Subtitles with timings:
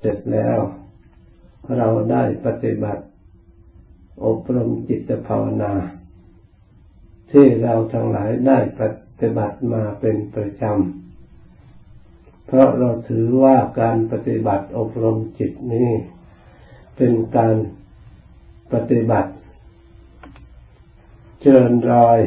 [0.00, 0.58] เสร็จแล้ว
[1.76, 3.04] เราได้ปฏิบัติ
[4.24, 5.72] อบรมจิตภาวนา
[7.32, 8.82] ที่เราทั้งหลายได้ป
[9.20, 15.90] ฏิบัติมาเป็นประจำ เพราะเราถือว่าการปฏิบัติอบรมจิตนี้
[16.96, 17.54] เป็นการ
[18.72, 19.30] ปฏิบัติ
[21.40, 22.20] เจริญรอย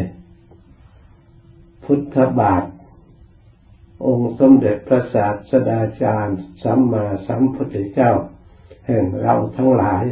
[1.84, 2.64] พุทธบาท
[4.06, 8.12] องค์สมเด็จพระศาสดาจารย์ สัมมาสัมพุทธเจ้า
[8.88, 10.04] แห่งเราทั้งหลาย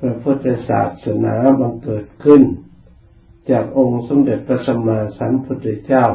[0.00, 2.42] พระพุทธศาสนาบังเกิดขึ้น
[3.50, 6.06] จากองค์สมเด็จพระสัมมาสัมพุทธเจ้า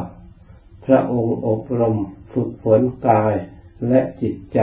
[0.85, 1.95] พระองค์อบรม
[2.31, 3.35] ฝึกฝนกาย
[3.87, 4.59] และจิตใจ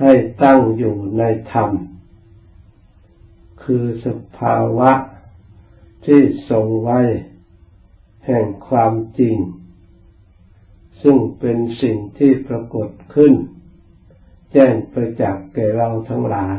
[0.00, 1.70] ให้ตั้งอยู่ในธรรม
[3.62, 4.08] คือส
[4.38, 4.92] ภาวะ
[6.06, 7.00] ที่ทรงไว้
[8.26, 9.36] แห่งความจริง
[11.02, 13.32] ซึ่งเป็นสิ่งที่ปรากฏขึ้น
[14.52, 16.58] แจ้งประจักษ์แก่เราทั้งหลาย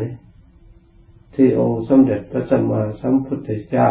[1.35, 3.89] ที่องค์สมเด็จพระสัมมาสัมพุทธเจ้า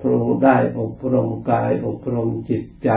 [0.00, 2.90] พระองค์ได้อบรมกายอบรมจิตใจ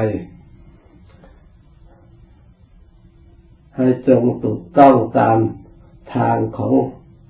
[3.76, 5.38] ให้ตรงถูกต้องตาม
[6.16, 6.74] ทางของ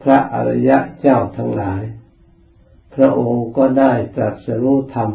[0.03, 1.81] พระอริยะเจ้าทั้งหลาย
[2.95, 5.11] พระองค์ก็ได้ตรัสรู้ธรรม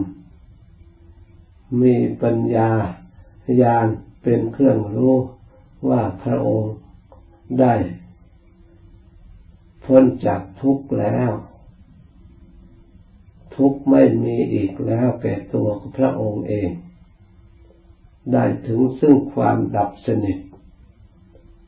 [1.82, 2.70] มีปัญญา
[3.62, 3.86] ญาณ
[4.22, 5.16] เป็นเครื่องรู้
[5.88, 6.74] ว่าพระองค์
[7.60, 7.74] ได้
[9.84, 11.30] พ้นจากทุกข์แล้ว
[13.56, 16.70] ทุกข์ไม่มีอีกแล้วแก่ตัวพระองค์เอง
[18.32, 20.38] ได้ถึงซึ่งความดับสนิท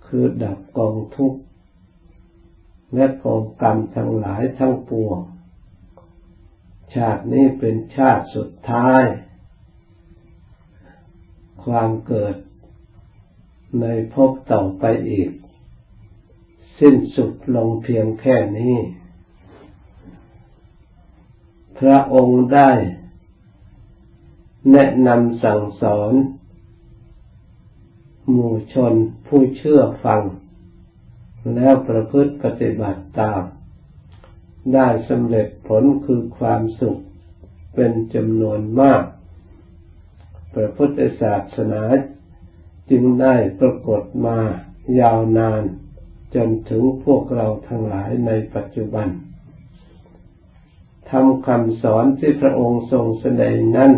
[0.06, 1.40] คือดับกองทุกข์
[2.94, 5.18] และกองกรรมทั้งหลายทั้งปวง
[6.94, 9.02] ชาตินี้เป็นชาติสุดท้าย
[11.64, 12.36] ความเกิด
[13.80, 15.30] ในภพต่อไปอีก
[16.80, 18.76] สิ้นสุดลงเพียงแค่นี้
[21.78, 22.70] พระองค์ได้
[24.72, 26.12] แนะนำสั่งสอน
[28.30, 28.94] หมู่ชน
[29.26, 30.22] ผู้เชื่อฟัง
[31.54, 33.42] แล้วประพฤติปฏิบัติตาม
[34.74, 37.00] ได้สำเร็จผลคือความสุข
[37.74, 39.04] เป็นจำนวนมาก
[40.54, 41.82] พระพุทธศาสนา
[42.90, 44.38] จึงได้ปรากฏมา
[45.00, 45.62] ยาวนาน
[46.34, 49.08] จนถึงพวกเราทั้งหลายในปัจจุบัน
[51.10, 53.92] ทำคำสอนที่พระองค์ทรงแสดงนั้น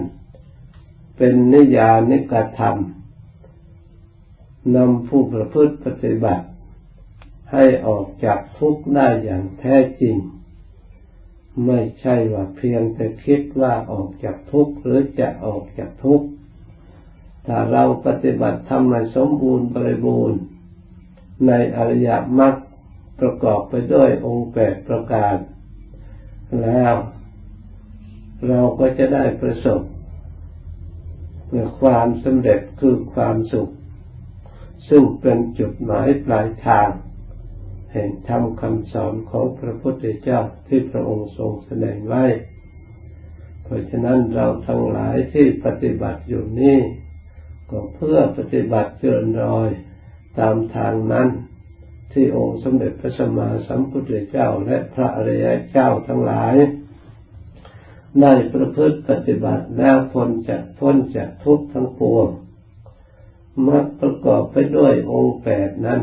[1.17, 2.77] เป็นนิยานิกธรรม
[4.77, 6.47] นำผู้ประพฤติปฏิบัติ
[7.53, 10.17] ให้ออกจากทุกข์ได้อย่างแท้จริง
[11.67, 16.27] ไม่ใช่ว่าเพียงแต่คิดว่าออกจากทุกข์หรือจะออกจากทุกข์
[17.47, 20.41] ถ้าเราปฏิบัติทำให้สมบูรณ์บริบูรณ์
[21.47, 22.55] ในอริยมรรค
[23.21, 25.37] ประกอบไปด้วยองค์แปดประการ
[26.63, 26.95] แล้ว
[28.49, 29.81] เราก็จะได้ประสบ
[31.81, 33.71] ความสำเร็จคือความสุข
[34.89, 36.89] ซึ่งเป็นจุดหมายปลายทาง
[37.93, 42.25] แห่งธรรมคำสอนของพระพุทธเจ้าที่พระองค์ทรงแสดงไว้
[43.65, 46.79] เพราะฉะนั้นเราทั้งหลายที่ปฏิบัติอยู่นี่
[47.71, 49.71] ก็เพื่อปฏิบัติเจริญรอย
[50.39, 51.29] ตามทางนั้น
[52.13, 56.55] ที่องค์สมเด็จพระสัมมาสัมพุทธเจ้าและพระอริยเจ้าทั้งหลาย
[58.21, 62.29] ได้ประพฤติปฏิบัติแล้วพ้นจากพ้นจากทุกข์ทั้งปวง
[63.69, 66.03] มักประกอบไปด้วยองค์แปดนั้น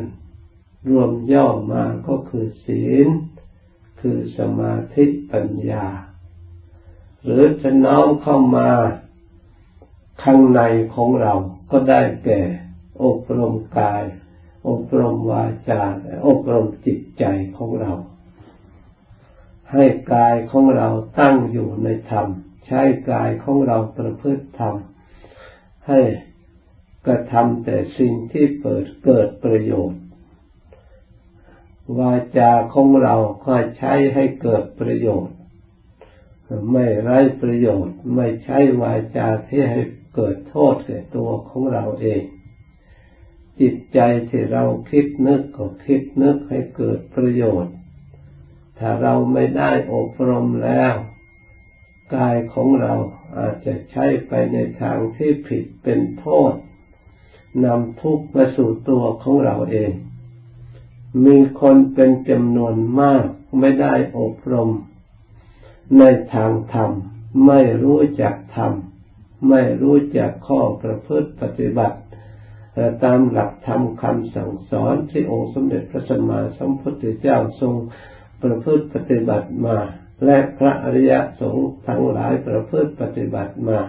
[0.90, 3.08] รวมย่อมาก็คือศีล
[4.02, 5.88] คือสมาธิปัญญา
[7.24, 8.70] หรือจะน้อมเข้ามา
[10.24, 10.62] ข้างใน
[10.96, 11.34] ของเรา
[11.72, 12.42] ก็ได้แก่
[13.04, 14.04] อบรมกาย
[14.68, 15.82] อบรมวาจา
[16.28, 17.24] อบรมจิตใจ
[17.58, 17.92] ของเรา
[19.72, 20.90] ให้กายของเรา
[21.20, 22.28] ตั้งอยู่ในธรรม
[22.66, 24.76] ใช้กายของเราประพฤติธรรม
[25.88, 26.00] ให้
[27.06, 30.02] กระทำแต่สิ่งที่เปิดเกิดประโยชน์
[32.00, 33.16] วาจาของเรา
[33.46, 35.36] ก็ใช้ให้เกิดประโยชน์
[36.72, 39.81] ไม่ไร้ประโยชน์ ไม่ใช้วาจาที่ให้
[40.16, 42.24] เกิดโทษแก่ตัวของเราเอง
[43.60, 44.00] จิตใจ
[44.30, 47.75] ที่เราคิดนึกก็คิดนึกให้เกิดประโยชน์
[48.78, 50.94] ถ้าเราไม่ได้อบรมแล้ว
[52.16, 52.94] กายของเรา
[53.38, 56.54] อาจจะใช้ไปในทางที่ผิดเป็นโทษ
[57.66, 59.92] นำทุกข์มาสู่ตัวของเราเอง
[61.25, 63.25] มีคนเป็นจำนวนมาก
[63.60, 64.69] ไม่ได้อบรม
[65.98, 66.04] ใน
[66.34, 66.92] ทางธรรม
[67.46, 68.74] ไม่รู้จักธรรม
[69.50, 71.98] ไม่รู้จักข้อประพฤติปฏิบัติ
[73.04, 77.74] ตามหลักธรรมคำสั่งสอนที่องค์สมเด็จพระสัมมาสัมพุทธเจ้าทรง
[78.44, 79.78] ประพฤติปฏิบัติมา
[80.26, 83.80] และพระอริยสงฆ์ทั้งหลายประพฤติปฏิบัติมา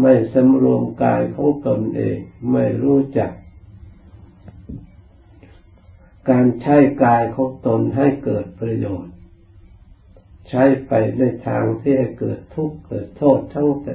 [0.00, 2.16] ไม่สำรวมกายของตนเอง
[2.52, 3.30] ไม่รู้จัก
[6.30, 9.11] การใช้กายของตนให้เกิดประโยชน์
[10.54, 13.94] ใช้ไปในทางที่ให้เกิดทุกข์เกิดโทษทั้งแต่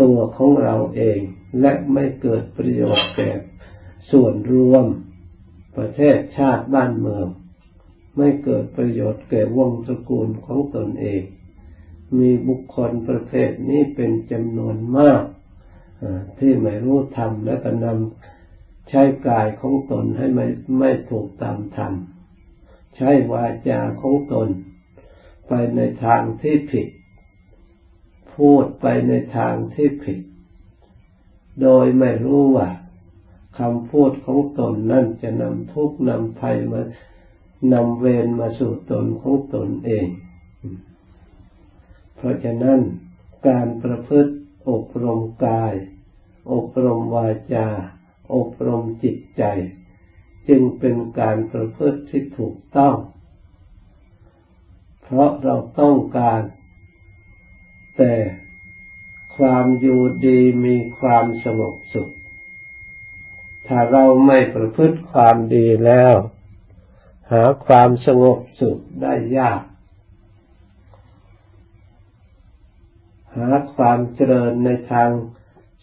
[0.00, 1.18] ตัวของเราเอง
[1.60, 3.30] และไม่เกิดประโยชน์แก่
[4.12, 4.84] ส่วนรวม
[5.76, 7.26] ประเทศชาติบ้านเมือง
[8.16, 11.22] ไม่เกิดประโยชน์แก่วงตระกูลของตนเอง
[12.18, 15.22] มีบุคคลประเภทนี้เป็นจำนวนมาก
[16.38, 20.46] ที่ไม่รู้ธรรมและก็นำใช้กายของตนให้ไม่
[20.78, 21.92] ไม่ถูกตามธรรม
[22.96, 24.48] ใช้วาจาของตน
[25.48, 26.88] ไปในทางที่ผิด
[28.34, 30.20] พูดไปในทางที่ผิด
[31.62, 32.68] โดยไม่รู้ว่า
[33.58, 36.82] คำพูดของตนนั่นจะนำทุกข์นำภัยมา
[37.72, 40.06] นำเวรมาสู่ตนของตนเอง
[42.16, 42.80] เพราะฉะนั้น
[43.48, 44.32] การประพฤติ
[44.70, 45.74] อบรมกาย
[46.52, 47.68] อบรมวาจา
[48.34, 49.42] อบรมจิตใจ
[50.48, 52.96] จึงเป็นการประพฤติที่ถูกต้อง
[55.02, 56.40] เพราะเราต้องการ
[57.96, 58.14] แต่
[59.36, 62.10] ความอยู่ดีมีความสงบสุข
[63.66, 66.14] ถ้าเราไม่ประพฤติความดีแล้ว
[67.30, 69.62] หาความสงบสุขได้ยาก
[73.36, 75.10] หาความเจริญในทาง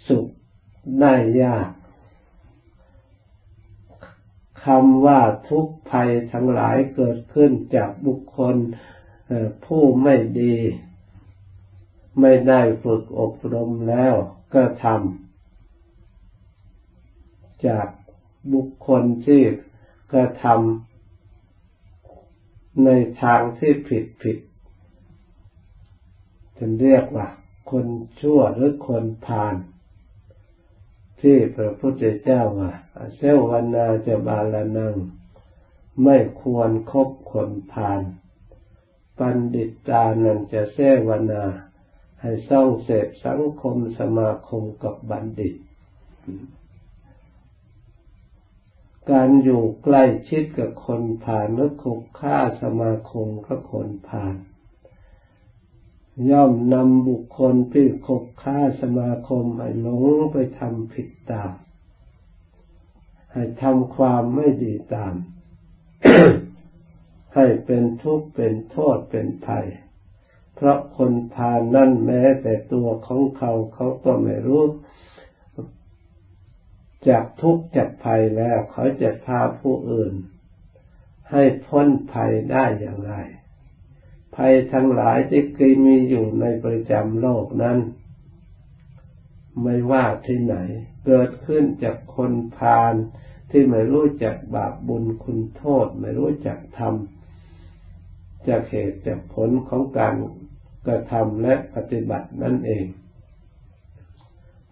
[0.08, 0.28] สุข
[1.02, 1.14] ได้
[1.44, 1.70] ยาก
[4.66, 8.56] คำว่าทุกภัยทั้งหลายเกิดขึ้นจากบุคคล
[9.66, 10.56] ผู้ไม่ดี
[12.20, 14.14] ไม่ได้ฝึกอบรมแล้ว
[14.54, 17.88] ก็ทำจาก
[18.54, 19.42] บุคคลที่
[20.14, 22.90] กระทำใน
[23.22, 24.38] ทางที่ผิดผิด
[26.58, 27.28] จะเรียกว่า
[27.72, 27.86] คน
[28.20, 29.56] ชั่วหรือคนผ่าน
[31.22, 32.72] ที่พระพุทธเจ้าว่า
[33.16, 34.96] เซวนาจะบาลานัง
[36.04, 38.02] ไม่ควรคบคนผ่าน
[39.20, 40.78] ปันดิตานันจะเซ
[41.08, 41.44] วนา
[42.22, 45.56] ให้สร้างเสพสังคมสมาคมกับบัณฑิต
[49.12, 54.36] การอยู่ใกล้ชิดกับคนผ่านและคบค่าสมาคมกับคนผ่าน
[56.30, 61.52] ย่อมนำบุคคลที่คบค่าสมาคมให้หลงไปทำผิดตาม
[63.34, 65.14] ให้ทำความไม่ดีตาม
[67.36, 69.68] ให้เป็นทุกข์เป็นโทษเป็นภัย
[70.56, 74.64] เพราะคนพานั่นแม้แต่ตัวของเขาเขาก็ไม่รู้
[77.10, 80.14] จากทุกข์จากภัยแล้วเขาจะพาผู้อื่น
[81.32, 83.14] ให้พ้นภัยได้อย่างไร
[84.36, 87.78] ภัยทั้งหลายที่เคยมีอยู่ในประจำโลกนั้น
[89.64, 90.56] ไม่ว่าที่ไหน
[91.06, 92.94] เกิดขึ้นจากคนพาล
[93.52, 97.19] ที่ไม่รู้จักบาปบุญคุณโทษ ไม่รู้จักทำ
[98.48, 100.16] จากเหตุจากผลของการ
[100.88, 102.86] กระทำและปฏิบัตินั่นเอง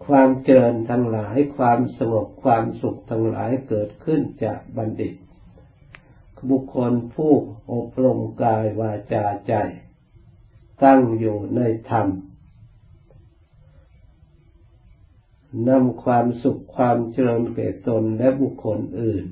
[0.06, 5.14] ความเจริญทั้งหลายความสงบความสุขทั้งหลายเกิดขึ้นจากบัณฑิต
[6.50, 7.32] บุคคลผู้
[7.72, 9.54] อบรมกายวาจาใจ
[10.84, 12.08] ตั้งอยู่ในธรรม
[15.68, 19.24] นำความสุขความเจริญแก่ตนและบุคคลอื่น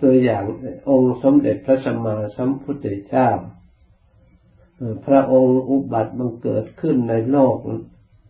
[0.00, 0.44] ตัวอย่าง
[0.90, 3.30] องค์สมเด็จพระสัมมาสัมพุทธเจ้า
[5.06, 7.56] พระองค์อุบัติบังเกิดขึ้นในโลก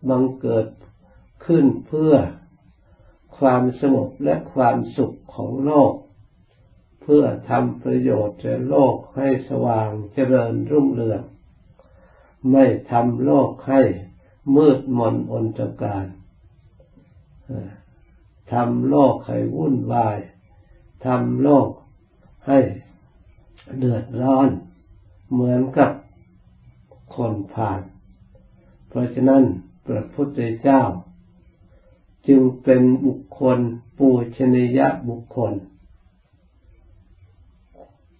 [0.09, 0.67] บังเกิด
[1.45, 2.13] ขึ้นเพื่อ
[3.37, 5.93] ความสงบและความสุขของโลก
[7.01, 11.23] เพื่อทำประโยชน์แก่โลกให้สว่างเจริญรุ่งเรือง
[12.51, 13.81] ไม่ทำโลกให้
[14.55, 16.05] มืดมนอนตการ
[18.53, 20.17] ทำโลกให้วุ่นวาย
[21.05, 21.69] ทำโลก
[22.47, 22.59] ให้
[23.77, 24.47] เดือดร้อน
[25.31, 25.91] เหมือนกับ
[27.15, 27.81] คนผ่าน
[28.87, 29.43] เพราะฉะนั้น
[29.85, 30.81] พระพุทธเจ้า
[32.27, 33.59] จึงเป็นบุคคล
[33.97, 34.79] ปูชนีย
[35.09, 35.53] บุคคล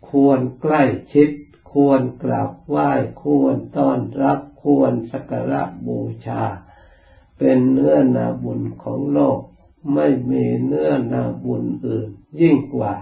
[0.10, 0.84] ควรใกล้
[1.14, 1.30] ชิด
[1.72, 2.92] ควรกราบไหว้
[3.24, 6.44] ควรต้อนรับ ควรสักการะบูชา
[7.38, 9.40] เป็นเนื้อนาบุญของโลก
[9.94, 12.10] ไม่มีเนื้อนาบุญอื่น
[12.40, 12.94] ยิ่งกว่า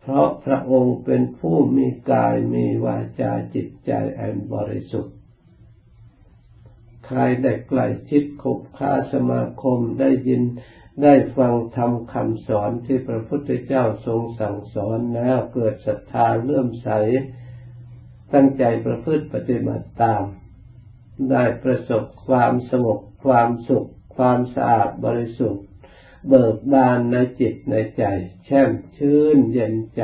[0.00, 5.16] เพราะพระองค์เป็นผู้มีกายมีวาจาจิตใจอันบริสุทธิ์
[7.06, 10.42] ใครได้ใกล้ชิดคบค้าสมาคมได้ยิน
[11.02, 16.90] ได้ฟังทำคำสอนที่พระพุทธเจ้าทรงสั่งสอนแล้วเกิดศรัทธาเลื่อมใส
[18.32, 20.22] ตั้งใจประพฤติปฏิบัติตาม
[21.30, 25.64] ได้ประสบความสงบความสุข ความสะอาดบริสุทธิ์
[26.28, 28.04] เบิกบานในจิตในใจ
[28.44, 30.02] แช่มชื่นเย็นใจ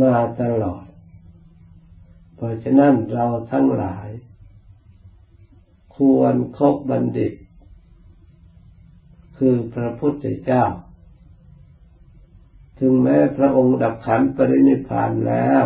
[0.00, 0.86] มาตลอด
[2.34, 4.08] เพราะฉะนั้นเราทั้งหลาย
[5.96, 7.34] ควรครบบัณฑิต
[9.38, 10.64] คือพระพุทธเจ้า
[12.78, 15.64] ถึงแม้พระองค์ดับขันปรินิพานแล้ว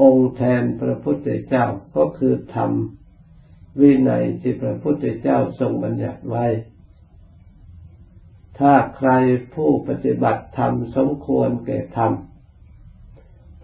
[0.00, 2.70] องค์แทนพระพุทธเจ้าก็คือธรรม
[3.80, 6.46] วินัยที่พระพุทธเจ้าทรงบัญญัติไว้
[8.58, 9.10] ถ้าใคร
[9.54, 12.12] ผู้ปฏิบัติธรรมสมควรแก่ธรรม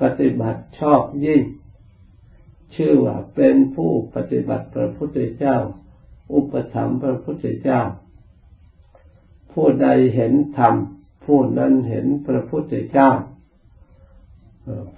[0.03, 1.43] ปฏิบัติชอบยิ่ง
[2.75, 5.57] ชื่อว่าเป็นผู้ปฏิบัติพระพุทธเจ้า
[6.33, 7.81] อุปถัมภ์พระพุทธเจ้า
[9.53, 10.75] ผู้ใดเห็นธรรม
[11.25, 13.11] ผู้นั้นเห็นพระพุทธเจ้า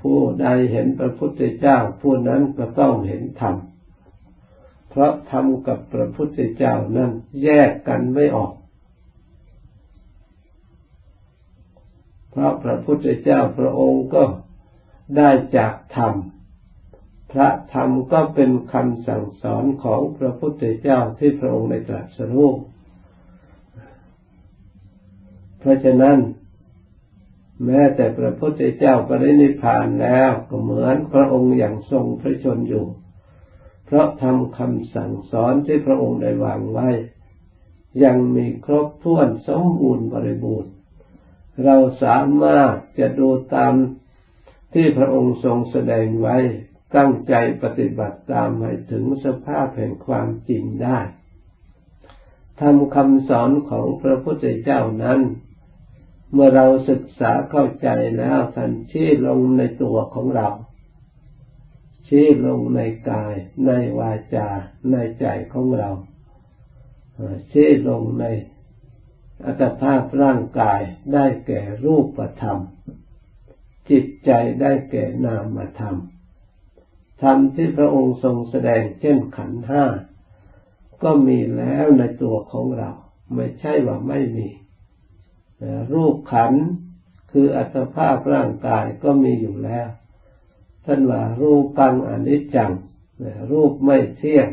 [0.03, 3.57] ผู้ใดเห็นพระพุทธเจ้า ผู้นั้นก็ต้องเห็นธรรม
[4.95, 7.11] เพราะธรรมกับพระพุทธเจ้านั้น
[7.43, 8.53] แยกกันไม่ออก
[12.31, 14.25] เพราะพระพุทธเจ้าพระองค์ก็
[15.17, 16.15] ได้จากธรรม
[17.33, 22.51] พระธรรมก็เป็นคำสั่งสอนของพระพุทธเจ้าที่พระองค์ได้ตรัสรู้
[25.59, 26.19] เพราะฉะนั้น
[27.65, 32.87] แม้แต่พระพุทธเจ้าปรินิพานแล้วก็เหมือนพระองค์อย่างทรงพระชนอยู่
[33.93, 36.89] เพราะทำคำสั่งสอนที่พระองค์ได้วางไว้
[38.05, 40.73] ยังมีครบถ้วนสมบูรณ์บริบูรณ์
[41.65, 43.75] เราสามารถจะดูตาม
[44.75, 46.37] ที่พระองค์ทรงแสดงไว้
[46.97, 50.99] ตั้งใจปฏิบัติตามให้ถึงสภาพแห่งความจริงได้
[52.61, 55.21] ทำคำสอนของพระพุทธเจ้านั้น
[56.33, 60.49] เมื่อเราศึกษาเข้าใจแล้วทันชี้ลงในตัวของเรา
[62.15, 63.35] ชี้ลงในกาย
[63.67, 64.49] ในวาจา
[64.91, 65.91] ในใจของเรา
[67.51, 68.25] ชี้ลงใน
[69.45, 70.81] อัตภาพร่างกาย
[71.13, 72.59] ได้แก่รูปธรรม
[73.91, 75.97] จิตใจได้แก่นามธรรม
[77.23, 79.85] ธรรมที่พระองค์ทรงแสดงเช่นขันห้า
[81.03, 82.91] ก็มีแล้วในตัวของเรา
[83.35, 84.49] ไม่ใช่ว่าไม่มี
[85.93, 86.53] รูปขัน
[87.33, 89.89] คืออัตภาพร่างกายก็มีอยู่แล้ว
[90.85, 92.73] ท่านว่ารูปังอนิจจัง
[93.51, 94.49] รูปไม่เที่ยง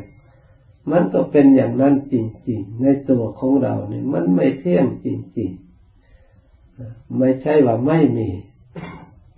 [0.91, 2.15] มันก็เป็นอย่างนั้นจ
[2.49, 5.07] ริง ๆ ในตัวของเราเนี่ยมันไม่เที่ยงจ
[5.37, 5.51] ริง
[6.35, 8.29] ๆ ไม่ใช่ว่าไม่มี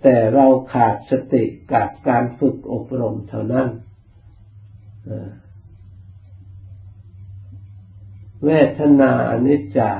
[0.02, 3.68] แต่เราขาดสติกับการฝึกอบรมเท่านั้น
[8.44, 9.92] เวทนาอนิจจา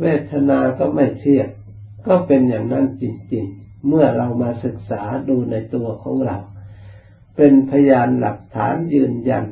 [0.00, 1.48] เวทนาก็ไม่เที่ยง
[2.06, 3.04] ก็เป็นอย่างนั้นจ
[3.34, 6.38] ริง ๆ เมื่อเรามาศึกษาดูในตัวของเรา
[7.36, 9.44] เป็นพยานหลักฐานยืนยัน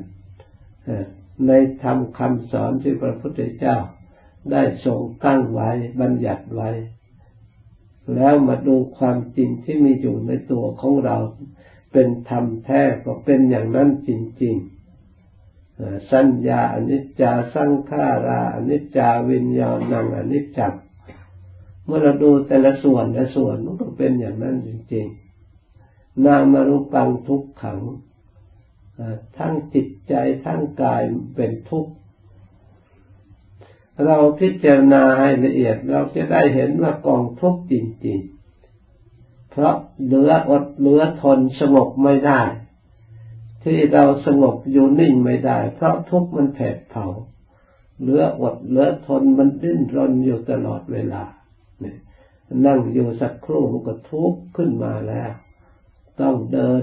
[1.46, 3.76] ในธรรมคำสอนที่พระพุทธเจ้า
[4.52, 6.70] ได้ทรงตั้งไว้บัญญัติไว้
[8.14, 11.16] แล้วมาดูความจริงที่มีอยู่ในตัวของเรา
[11.92, 14.10] เป็นธรรมแท้ก็เป็นอย่างนั้นจ
[14.42, 14.56] ริง
[15.32, 20.74] ๆสัญญาอนิจจาสังขาราอนิจจาวิญญาณังอนิจจัง
[21.84, 27.80] เมื่อเราดูแต่ละส่วนละส่วนมันก็เป็นอย่างนั้นจริงๆ นามารุปังทุกขัง
[29.38, 30.14] ทั้งจิตใจ
[30.44, 31.02] ทั้งกาย
[31.36, 31.92] เป็นทุกข์
[34.04, 37.74] เราพิจารณาให้ละเอียดเราจะได้เห็นว่ากองทุกข์จ
[38.06, 42.40] ริงๆ เพราะเหลืออดเหลือทนสงบไม่ได้
[43.64, 47.06] ที่เราสงบอยู่นิ่งไม่ได้ เพราะทุกข์มันแผดเผา
[48.00, 51.24] เหลืออดเหลือทนมันดิ้นรนอยู่ตลอดเวลา
[52.66, 55.32] นั่งอยู่สักครู่มันก็ทุกข์ขึ้นมาแล้ว
[56.20, 56.82] ต้องเดิน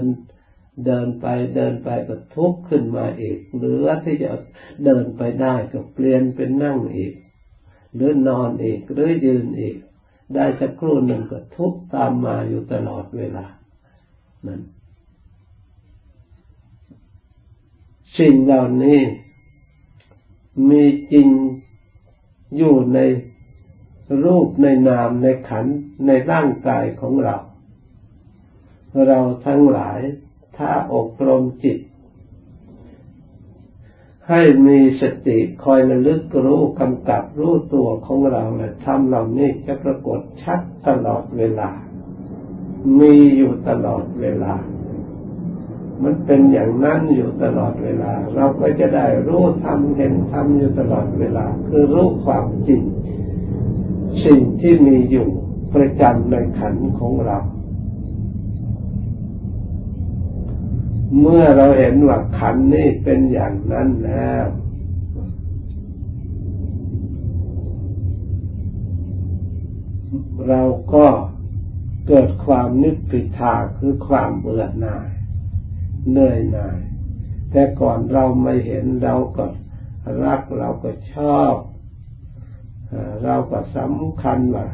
[0.86, 4.32] เดินไปเดินไปก็ทุกข์ขึ้นมาอีกเหรือที่จะ
[4.84, 7.14] เดินไปได้ก็เปลี่ยนเป็นนั่งอีก
[7.94, 9.76] หรือนอนอีกหรือยืนอีก
[10.34, 13.46] ได้สักครู่หนึ่งก็ทุกข์ตามมาอยู่ตลอดเวลา
[14.46, 14.60] นั้น
[18.18, 19.00] สิ่งเหล่านี้
[20.68, 20.82] มี
[21.12, 21.28] จริง
[22.56, 22.98] อยู่ใน
[24.24, 25.66] รูปในนามในขัน
[26.06, 27.36] ในร่างกายของเรา
[29.06, 30.00] เราทั้งหลาย
[30.56, 31.78] ถ้าอบรมจิต
[34.28, 41.70] ให้มีสติคอยระลึกรู้กำกับรู้ตัวของเราและทำเหล่านี้จะปรากฏชัดตลอดเวลา
[42.98, 44.54] มีอยู่ตลอดเวลา
[46.02, 52.82] มันเป็นอย่างนั้นอยู่ตลอดเวลา เราก็จะได้รู้ทำเห็นทำอยู่ตลอดเวลา คือรู้ความจริง
[54.24, 55.28] สิ่งที่มีอยู่
[55.74, 57.38] ประจำในขันของเรา
[61.20, 64.46] เมื่อเราเห็นว่าขันนี้เป็นอย่างนั้นแล้ว
[70.48, 70.62] เรา
[70.94, 71.06] ก็
[72.08, 75.08] เกิดความนึกปิทาคือความเบื่อหน่าย
[76.10, 76.78] เหนื่อยหน่าย
[77.50, 79.44] แต่ก่อนเราไม่เห็นเราก็
[80.24, 81.54] รักเราก็ชอบ
[83.24, 84.66] เราก็สำคัญว่า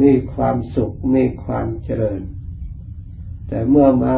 [0.00, 2.22] มีความสุขมีความเจริญ
[3.48, 4.16] แต่เมื่อมา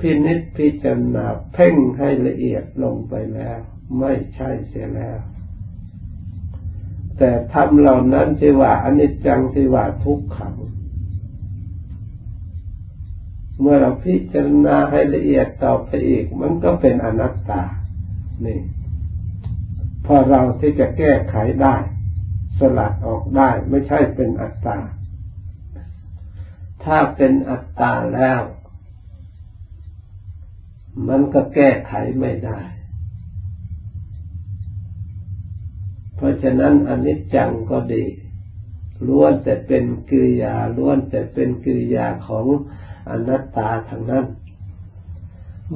[0.00, 3.58] พินิจพิจารณาเพ่งให้ละเอียดลงไปแล้ว
[3.98, 5.18] ไม่ใช่เสียแล้ว
[7.18, 10.54] แต่ทำเหล่านั้นที่ว่าอนิจจังที่ว่าทุกขัง
[13.60, 17.62] เมื่อเราพิจารณาให้ละเอียดต่อไปอีก มันก็เป็นอนัตตา
[18.46, 18.58] นี่
[20.10, 21.76] พอเราที่จะแก้ไขได้
[22.58, 24.78] สลัดออกได้ไม่ใช่เป็นอัตตา
[26.84, 28.40] ถ้าเป็นอัตตาแล้ว
[31.08, 32.60] มันก็แก้ไขไม่ได้
[36.16, 38.04] เพราะฉะนั้นอนิจจังก็ดี
[39.06, 42.46] ล้วนแต่เป็นกิริยาล้วนแต่เป็นกิริยาของ
[43.10, 44.26] อนัตตาทางนั้น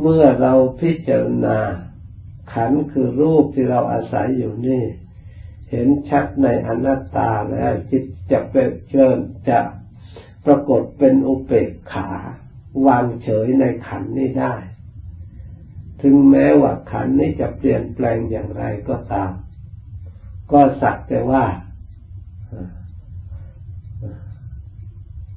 [0.01, 1.59] เมื่อเราพิจารณา
[2.53, 4.85] ขันคือรูปที่เราอาศัยอยู่นี่
[5.71, 9.17] เห็นชัดในอนัตตาแล้วจิตจะเป็นเชิญ
[9.49, 9.61] จะ
[10.45, 12.09] ปรากฏเป็นอุเบกขา
[12.87, 14.55] วางเฉยในขันนี้ได้
[16.03, 19.33] ถึงแม้ว่าขันนี้จะเปลี่ยนแปลงอย่างไรก็ตาม
[20.53, 21.45] ก็สักแต่ว่า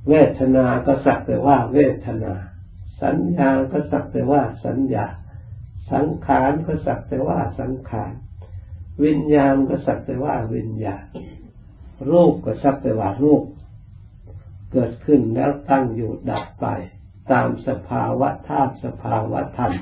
[0.10, 2.34] เวทนา ก็สักแต่ว่าเวทนา
[3.01, 5.05] สัญญา ก็สักแต่ว่าสัญญา
[5.93, 8.11] สังขารก็สักแต่ว่าสังขาร
[9.03, 11.03] วิญญาณก็สักแต่ว่าวิญญาณ
[12.11, 13.43] รูปก็สักแต่ว่ารูป
[14.71, 16.65] เกิดขึ้นแล้วตั้งอยู่ดับไป
[17.31, 19.74] ตามสภาวะธาตุสภาวะธรรม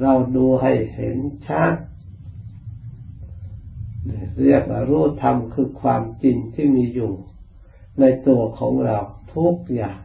[0.00, 1.74] เราดูให้เห็นชัด
[4.42, 7.12] เรียกว่ารู้ธรรมคือความจริงที่มีอยู่
[8.00, 8.98] ในตัวของเรา
[9.34, 9.98] ทุกอย่าง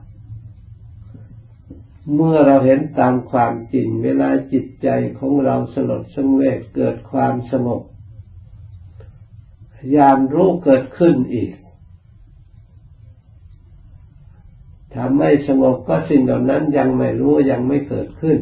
[2.13, 4.87] เมื่อเราเห็นตามความจริง เวลาจิตใจ
[5.19, 7.81] ของเราสลดสงเวชเกิดความสงบ
[9.95, 11.53] ยามรู้เกิดขึ้นอีก
[14.93, 18.37] ถ้าไม่สงบก็สิ่งเหล่านั้นยังไม่รู้ยังไม่เกิดขึ้น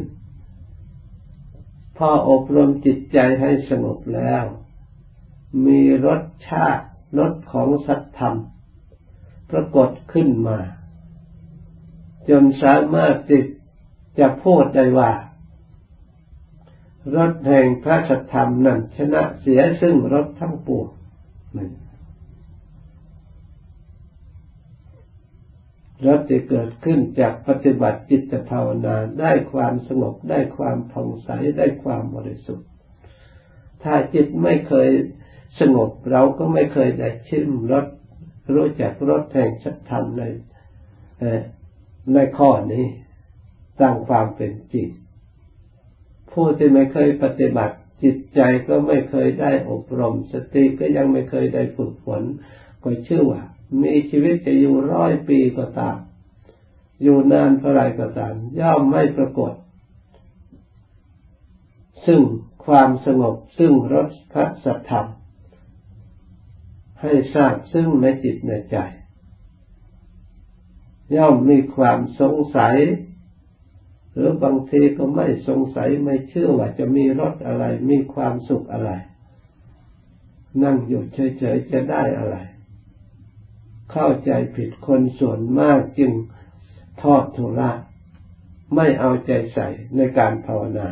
[1.96, 4.44] พออบรมจิตใจให้สงบแล้ว
[5.66, 6.84] มีรสชาติ
[7.18, 8.36] รสของสัตธรรม
[9.50, 10.58] ปรากฏขึ้นมา
[12.28, 13.44] จนสามารถติด
[14.18, 15.10] จะพูดได้ว่า
[17.16, 20.88] รถแห่งพระสัทธรรมนั้นชนะเสียซึ่งรถทั้งปวง
[26.06, 32.68] รถที่เกิดขึ้นจากปฏิบัติจิตภาวนาได้ความสงบได้ความผ่องใสได้ความบริสุทธิ์
[33.82, 34.88] ถ้าจิตไม่เคย
[35.60, 37.86] สงบเราก็ไม่เคยได้ชิมรส
[38.54, 40.22] รู้จักรสแห่งสัจธรรมใน
[42.12, 42.86] ในข้อนี้
[43.80, 44.88] ตามความเป็นจริง
[46.32, 52.22] ผู้ที่ไม่เคยปฏิบัติจิตใจก็ไม่เคยได้อบรม สติก็ยังไม่เคยได้ฝึกฝน
[52.82, 53.42] ก็เชื่อว่า
[53.82, 55.98] มีชีวิตจะอยู่ร้อยปีก็ตาม
[57.02, 59.52] อยู่นานเท่าไรก็ตาม ย่อมไม่ปรากฏ
[62.06, 62.20] ซึ่ง
[62.66, 65.06] ความสงบซึ่งรสพระสัทธรรม
[67.00, 68.76] ให้ทราบซึ่งในจิตในใจ
[71.16, 72.76] ย่อมมีความสงสัย
[74.12, 78.90] หรือบางทีก็ไม่สงสัยไม่เชื่อว่าจะมีรสอะไร มีความสุขอะไร
[80.62, 82.36] นั่งอยู่เฉยๆจะได้อะไร
[83.92, 86.12] เข้าใจผิดคนส่วนมากจึง
[87.02, 87.70] ทอดทุระ
[88.74, 90.88] ไม่เอาใจใส่ในการภาวนา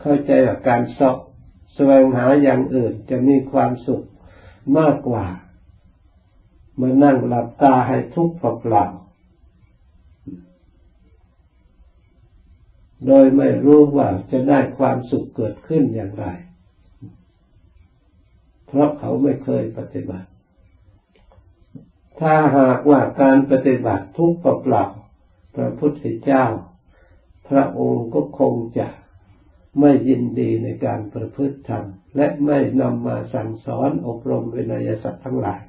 [0.00, 1.18] เข้าใจว่าการสอบ
[1.74, 4.02] แสวงหาอย่างอื่นจะมีความสุข
[4.78, 5.26] มากกว่า
[6.80, 8.86] มานั่งหลับตาให้ทุกข์เปล่า
[13.06, 16.26] โดยไม่รู้ว่าจะได้ความสุขเกิดขึ้นอย่างไร
[18.66, 20.28] เพราะเขาไม่เคยปฏิบัติ
[22.20, 24.84] ถ้าหากว่าการปฏิบัติทุกข์เปล่า
[25.54, 26.44] พระพุทธเจ้า
[27.48, 28.88] พระองค์ก็คงจะ
[29.80, 31.84] ไม่ยินดีในการประพฤติธรรม
[32.16, 35.62] และไม่นำมาสั่งสอนอบรมวินัยสัตว์ทั้งหลาย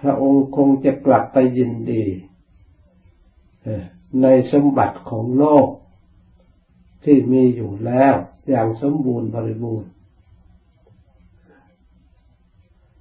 [0.00, 2.04] พระองค์คงจะกลับไปยินดี
[4.22, 5.68] ในสมบัติของโลก
[7.04, 8.14] ที่มีอยู่แล้ว
[8.48, 9.90] อย่างสมบูรณ์บริบูรณ์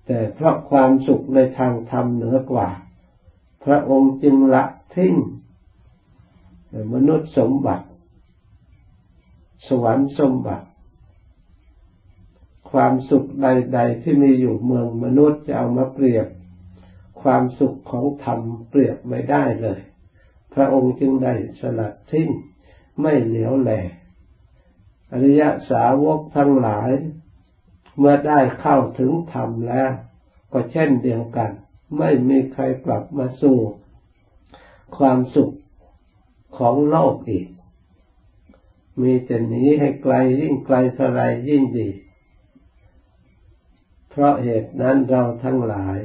[0.06, 2.70] แต่เพราะความสุขในทางธรรมเหนือกว่า
[3.64, 4.64] พระองค์จึงละ
[4.96, 5.16] ทิ้ง
[6.94, 7.88] มนุษย์สมบัติ
[9.68, 10.68] สวรรค์สมบัติ
[12.72, 16.28] ความสุขใด ๆ ที่มีอยู่เมืองมนุษย์จะเอามาเปรียบ
[17.22, 18.40] ความสุขของธรรม
[18.70, 19.80] เปรียบไม่ได้เลย
[20.58, 22.30] พระองค์จึงได้สลัดทิ้ง
[23.02, 23.72] ไม่เหลียวแหล
[25.12, 26.92] อริยสาวกทั้งหลาย
[27.98, 29.92] เมื่อได้เข้าถึงธรรมแล้ว
[30.54, 31.52] ก็เช่นเดียวกัน
[31.98, 33.58] ไม่มีใครกลับมาสู่
[34.98, 35.54] ความสุข
[36.58, 37.48] ของโลกอีก
[39.02, 41.90] มีแต่หนีให้ไกลยิ่งไกลเท่าไรยิ่งดี
[44.10, 45.98] เพราะเหตุนั้นเราทั้งหลาย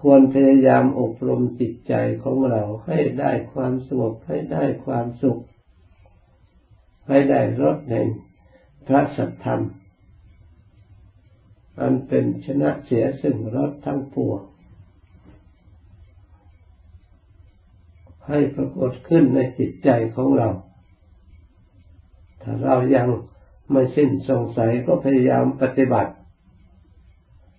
[0.00, 5.40] ควรพยายามอบรมจิตใจของเราให้ได้ความสงบให้ได้ความสุข
[7.08, 8.06] ให้ได้รสแห่ง
[8.86, 9.60] พระสัทธรรม
[11.80, 14.40] อันเป็นชนะเสียซึ่งรสทั้งปวง
[18.28, 20.48] ให้ปรากฏขึ้นในจิตใจของเรา
[22.42, 23.08] ถ้าเรายัง
[23.70, 26.12] ไม่สิ้นสงสัยก็พยายามปฏิบัติ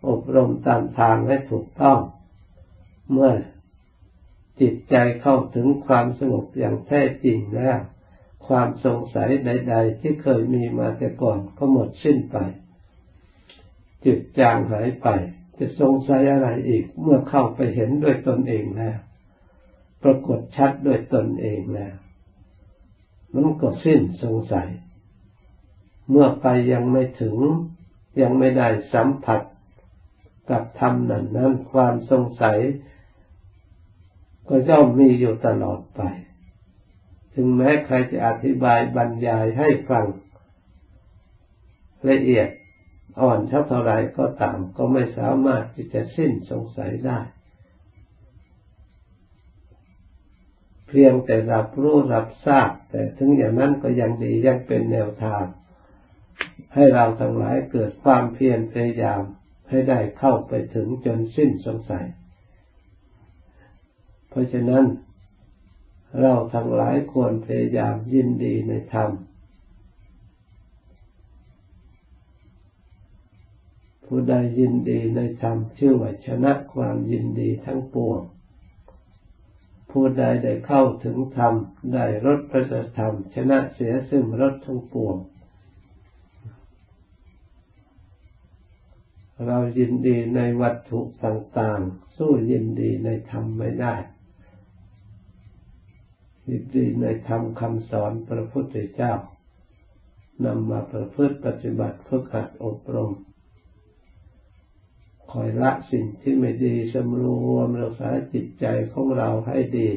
[0.07, 1.99] อบรมตามทางให้ถูกต้อง
[3.11, 3.31] เมื่อ
[4.61, 7.77] จิตใจเข้าถึงความสงบอย่างแท้จริงแล้ว
[8.47, 12.37] ความสงสัยใด ๆ ที่เคยมีมาแต่ก่อนก็หมดสิ้นไป
[14.05, 15.07] จิตจางหายไป
[15.57, 18.97] จะสงสัยอะไรอีกเมื่อเข้าไปเห็นด้วยตนเองแล้ว
[20.03, 21.95] ปรากฏชัดด้วยตนเองแล้ว
[23.33, 24.69] มันก็สิ้นสงสัย
[26.09, 27.37] เมื่อไปยังไม่ถึง
[28.21, 29.41] ยังไม่ได้สัมผัส
[30.49, 32.59] กับธรรมนั้นนั้นความสงสัย
[34.47, 36.01] ก็ย่อมมีอยู่ตลอดไป
[37.33, 40.05] ถึงแม้ใครจะอธิบายบรรยายให้ฟัง
[42.09, 42.49] ละเอียด
[43.21, 47.19] อ่อนเท่าไรก็ตามก็ไม่สามารถที่จะสิ้นสงสัยได้
[50.87, 55.43] เพียงแต่รับรู้รับทราบ แต่ถึงอย่างนั้นก็ยังดียังเป็นแนวทาง
[56.73, 59.23] ให้เราทั้งหลายเกิดความเพียรพยายาม
[59.73, 62.05] ให้ได้เข้าไปถึงจนสิ้นสงสัย
[64.29, 64.85] เพราะฉะนั้น
[66.19, 69.09] เราทั้งหลายควรพยายามยินดีในธรรม
[74.05, 78.21] ผู้ใดยินดีในธรรมชื่อว่าชนะความยินดีทั้งปวง
[79.91, 81.53] ผู้ใดได้เข้าถึงธรรม
[81.93, 82.63] ได้รสพระ
[82.97, 85.17] ธรรม ชนะเสียซึ่งรสทั้งปวง
[89.45, 93.95] เรายินดีในวัตถุต่างๆ สู้ยินดีในธรรมไม่ได้
[96.49, 99.13] ยินดีในธรรมคำสอนพระพุทธเจ้า
[100.45, 103.11] นำมาประพฤติปฏิบัติฝึกหัดอบรม
[105.31, 109.89] คอยละสิ่งที่ไม่ดีสำรวมรักษาจิตใจของเราให้ดี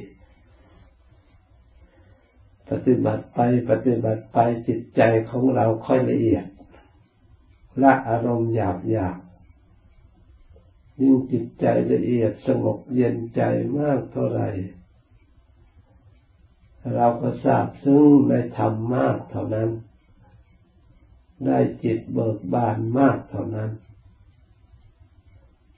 [2.71, 6.47] ปฏิบัติไปปฏิบัติไปจิตใจของเราค่อยละเอียด
[7.83, 9.19] ละอารมณ์หยาบหยาบ
[11.01, 13.43] ยิ่งจิตใจละเอียดสงบเย็นใจ
[13.79, 14.49] มากเท่าไหร่
[16.95, 19.71] เราก็ทราบซึ่งในธรรมมากเท่านั้น
[21.47, 23.71] ได้จิตเบิกบานมากเท่านั้น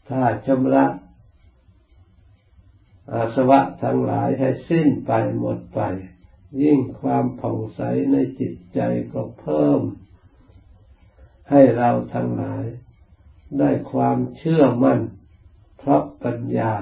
[0.09, 0.87] ถ้าชำระ
[3.12, 5.81] อาสวะทั้งหลายให้สิ้นไปหมดไป
[6.62, 7.81] ยิ่งความผ่องใส
[8.12, 8.81] ในจิตใจ
[9.12, 9.81] ก็เพิ่ม
[11.50, 12.64] ให้เราทั้งหลาย
[13.58, 15.00] ได้ความเชื่อมั่น
[15.78, 16.72] เพราะปัญญา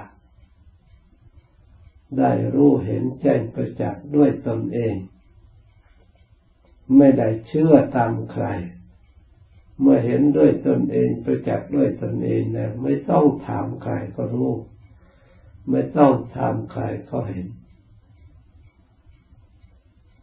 [2.19, 4.95] ได้รู้เห็นแจ้งประจักษ์ด้วยตนเอง
[6.97, 8.47] ไม่ได้เชื่อตามใคร
[9.81, 14.53] เมื่อเห็นด้วยตนเองประจักษ์ด้วยตนเองแล้วไม่ต้องถามใครก็รู้
[15.71, 17.47] ไม่ต้องถามใครก็เห็น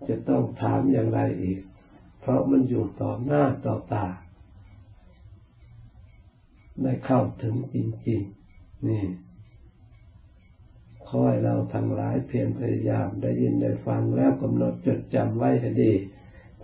[0.08, 1.60] จะต้องถามอย่างไรอีก
[2.20, 4.06] เพราะมันอยู่ต่อหน้าต่อตา
[6.82, 7.76] ได้เข้าถึงจ
[8.08, 9.04] ริงๆ นี่
[11.06, 15.94] ขอให้เราทั้งหลายเพียรพยายามได้ยินได้ฟังแล้วกำหนดจดจำไว้ให้ดี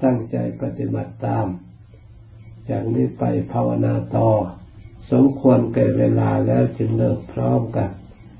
[0.04, 1.48] ตั้งใจปฏิบัติตาม
[2.70, 4.30] จากนี้ไปภาวนาต่อ
[5.12, 7.90] สมควรเกิดเวลาแล้วจึงเลิกพร้อมกัน